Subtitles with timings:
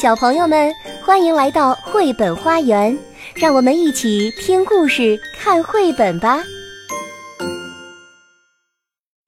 [0.00, 0.72] 小朋友们，
[1.04, 2.96] 欢迎来到绘本花园，
[3.34, 6.40] 让我们一起听故事、看绘本吧。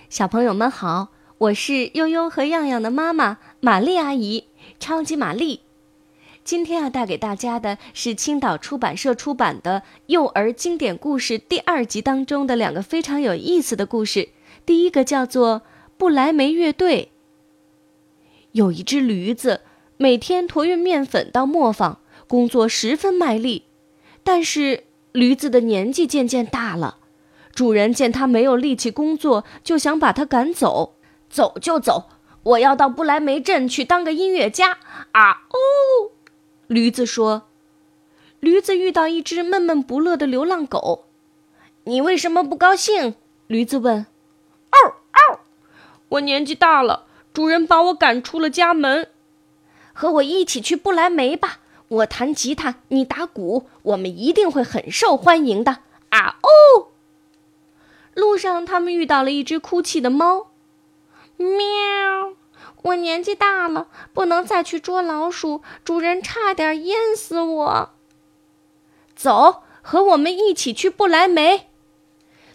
[0.09, 4.45] 小朋友们好，我是悠悠和样样的妈妈玛丽阿姨，
[4.79, 5.63] 超级玛丽。
[6.45, 14.29] 今天要带给大家的是青岛出版社出版的《幼儿经典故事》第二集当中的两个非常有意思的故事。
[14.65, 15.63] 第一个叫做
[15.99, 17.11] 《不来梅乐队》。
[18.53, 19.63] 有一只驴子。
[20.03, 23.67] 每天驮运面粉到磨坊，工作十分卖力。
[24.25, 26.97] 但是驴子的年纪渐渐大了，
[27.55, 30.95] 主人见它没有力气工作，就想把它赶走。
[31.29, 32.09] 走就走，
[32.45, 34.79] 我要到不来梅镇去当个音乐家。
[35.13, 36.13] 啊哦！
[36.67, 37.43] 驴子说。
[38.39, 41.05] 驴子遇到一只闷闷不乐的流浪狗，
[41.85, 43.17] 你为什么不高兴？
[43.49, 44.07] 驴子问。
[44.71, 45.41] 嗷嗷！
[46.09, 47.05] 我年纪大了，
[47.35, 49.11] 主人把我赶出了家门。
[50.01, 51.59] 和我一起去不来梅吧！
[51.89, 55.81] 我弹吉他，你打鼓，我们一定会很受欢迎的。
[56.09, 56.87] 啊哦！
[58.15, 60.47] 路上，他们遇到了一只哭泣的猫。
[61.37, 62.33] 喵！
[62.81, 67.91] 我年纪大了，不能再去捉老鼠，主人差点淹死我。
[69.15, 71.69] 走，和我们一起去不来梅。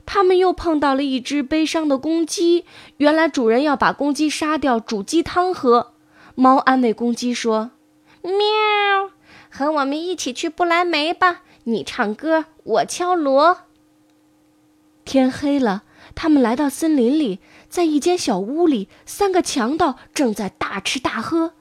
[0.07, 2.66] 他们又碰到了一只悲伤的公鸡，
[2.97, 5.91] 原来主人要把公鸡杀掉，煮鸡汤喝。
[6.36, 7.72] 猫安慰公鸡说
[8.22, 8.33] ：“喵，
[9.50, 11.44] 和我们一起去不来梅吧！
[11.64, 13.59] 你唱歌，我敲锣。”
[15.06, 21.53] 天黑了，他们来到森林里，在一间小屋里，三个强盗正在大吃大喝，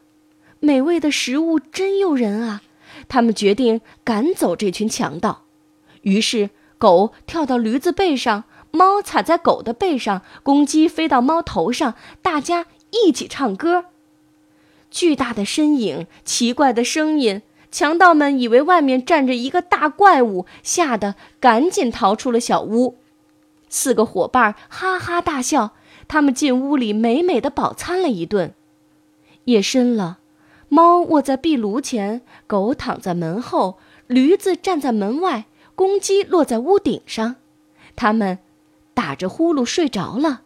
[0.59, 2.63] 美味的食物真诱人啊！
[3.07, 5.45] 他们决定赶走这群强盗。
[6.03, 13.85] 于是，狗跳到驴子背上，猫踩在狗的背上，公鸡飞到猫头上，大家一起唱歌。
[14.95, 17.43] 巨大的身影，奇怪的声音，
[17.73, 22.97] 强盗们以为外面站着一个大怪物，吓得赶紧逃出了小屋。
[23.69, 25.73] 四个伙伴哈哈大笑。
[26.07, 28.55] 他们进屋里美美的饱餐了一顿。
[29.47, 30.19] 夜深了，
[30.69, 37.37] 猫卧在壁炉前，狗躺在门后，驴子站在门外，公鸡落在屋顶上。
[37.97, 38.39] 他们
[38.93, 40.43] 打着呼噜睡着了。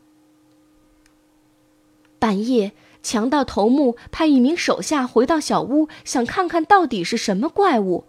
[2.19, 2.73] 半夜。
[3.09, 8.05] 强盗头目派一名手下回到小屋，想看看到底是什么怪物。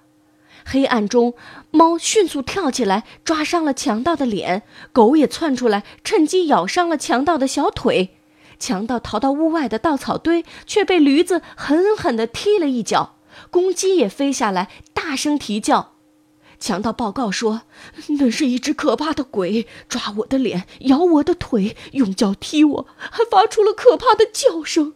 [0.65, 1.35] 黑暗中，
[1.71, 4.59] 猫迅速跳起来，抓伤了强盗的脸；
[4.91, 8.17] 狗也窜出来，趁机咬伤了强盗的小腿。
[8.59, 13.16] 强盗逃到屋外的稻草堆，却被驴子狠狠地踢了一脚。
[13.49, 15.93] 公鸡也飞下来，大声啼叫。
[16.59, 17.62] 强盗报告说
[18.20, 24.94] ：“那是一只可怕的鬼，抓我的脸，咬我的腿，用脚踢我，还发出了可怕的叫声。”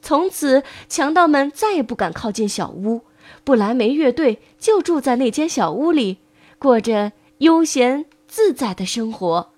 [0.00, 3.02] 从此，强盗们再也不敢靠近小屋。
[3.44, 6.18] 布莱梅乐队就住在那间小屋里，
[6.58, 9.50] 过着悠闲自在的生活。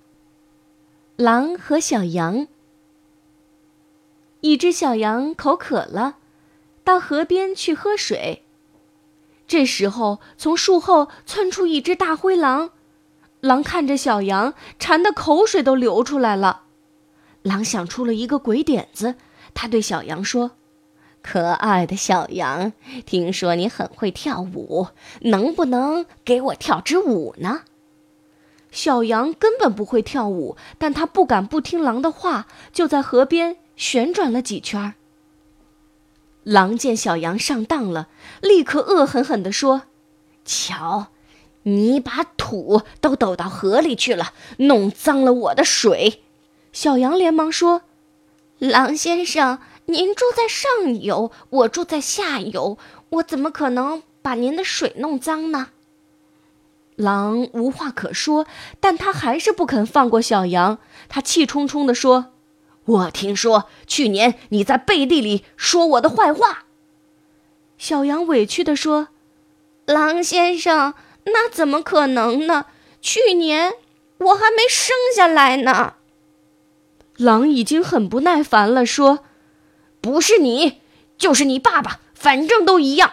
[1.16, 2.48] 狼和小羊。
[4.40, 6.16] 一只小羊口渴了，
[6.82, 8.42] 到河边去喝水。
[9.50, 12.70] 这时候，从树后窜出一只大灰狼。
[13.40, 16.66] 狼看着小羊，馋得口水都流出来了。
[17.42, 19.16] 狼想出了一个鬼点子，
[19.52, 20.52] 他对小羊说
[21.20, 22.72] ：“可爱的小羊，
[23.04, 24.86] 听说你很会跳舞，
[25.22, 27.62] 能不能给我跳支舞呢？”
[28.70, 34.94] 小羊根本不会跳舞，但它不敢不听狼的话，就在河边旋转了几圈儿。
[36.44, 38.08] 狼见小羊上当了，
[38.40, 39.82] 立刻恶狠狠地说
[40.44, 41.08] ：“瞧，
[41.64, 46.22] 你把土都抖到河里去了，弄脏了我的水。”
[46.72, 47.82] 小羊连忙说
[48.58, 52.78] ：“狼先生，您住在上游，我住在下游，
[53.10, 55.68] 我怎么可能把您的水弄脏呢？”
[56.96, 58.46] 狼无话可说，
[58.78, 60.78] 但他还是不肯放过小羊。
[61.08, 62.32] 他气冲冲地说。
[62.90, 66.64] 我听说去年你在背地里说我的坏话。
[67.78, 69.08] 小羊委屈地说
[69.86, 70.94] ：“狼先生，
[71.24, 72.66] 那怎么可能呢？
[73.00, 73.74] 去年
[74.18, 75.94] 我还没生下来呢。”
[77.16, 79.20] 狼已经很不耐烦了，说
[80.00, 80.80] ：“不是你，
[81.16, 83.12] 就是你爸爸，反正都一样。”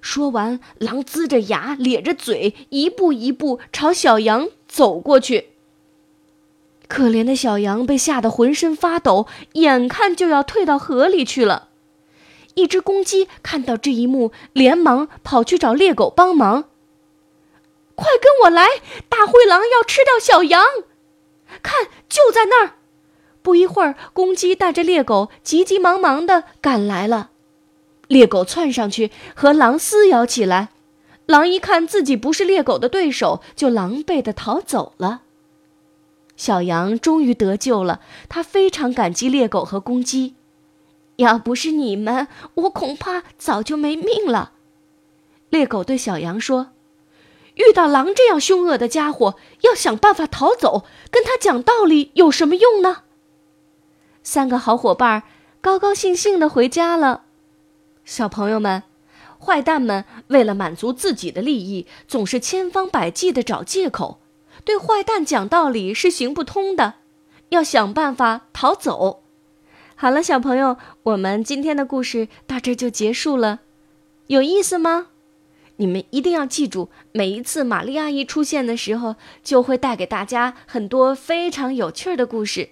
[0.00, 5.51] 说完，狼龇着牙，咧着嘴，一步一步朝小羊走过去。
[6.92, 11.70] 可怜的小羊被吓得浑身发抖，眼看就要退到河里去了。
[12.52, 16.64] 一只公鸡看到这一幕，连忙跑去找猎狗帮忙。
[17.94, 18.66] 快跟我来！
[19.08, 20.62] 大灰狼要吃掉小羊，
[21.62, 22.74] 看，就在那儿。
[23.40, 27.30] 不一会儿，公鸡带着猎狗急急忙忙地赶来了。
[28.06, 30.68] 猎狗窜上去和狼撕咬起来。
[31.24, 35.22] 狼一看自己不是猎狗的对手，就狼狈地逃走了。
[36.42, 40.34] 小羊终于得救了，它非常感激猎狗和公鸡。
[41.18, 44.54] 要不是你们，我恐怕早就没命了。
[45.50, 46.72] 猎狗对小羊说
[47.54, 53.02] ：“遇到狼这样凶恶的家伙，要想办法逃走，跟他讲道理有什么用呢？”
[54.24, 55.22] 三个好伙伴
[55.60, 57.22] 高高兴兴地回家了。
[58.04, 58.82] 小朋友们。
[59.38, 64.18] 坏蛋们为了满足自己的利益，总是千方百计地找借口。
[64.64, 66.94] 对坏蛋讲道理是行不通的，
[67.50, 69.22] 要想办法逃走。
[69.94, 73.60] 好了，小朋友，我们今天的故事到这就结束了，
[74.26, 75.08] 有意思吗？
[75.76, 82.70] 你们一定要记住，每一次玛丽阿姨出现的时候，就会带给大家很多非常有趣的故事。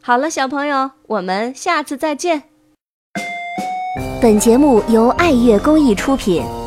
[0.00, 2.44] 好了，小朋友，我们下次再见。
[4.20, 6.61] 本节目由爱乐公益出品。